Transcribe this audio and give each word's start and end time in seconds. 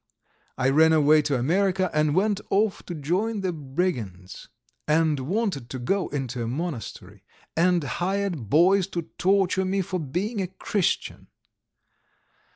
I 0.57 0.69
ran 0.71 0.93
away 0.93 1.21
to 1.21 1.37
America 1.37 1.91
and 1.93 2.15
went 2.15 2.41
off 2.49 2.81
to 2.87 2.95
join 2.95 3.41
the 3.41 3.53
brigands, 3.53 4.47
and 4.87 5.19
wanted 5.19 5.69
to 5.69 5.77
go 5.77 6.07
into 6.07 6.41
a 6.41 6.47
monastery, 6.47 7.23
and 7.55 7.83
hired 7.83 8.49
boys 8.49 8.87
to 8.87 9.03
torture 9.19 9.63
me 9.63 9.81
for 9.81 9.99
being 9.99 10.41
a 10.41 10.47
Christian. 10.47 11.27